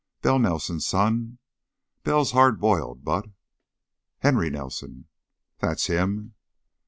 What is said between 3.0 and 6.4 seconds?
but" "Henry Nelson?" "That's him."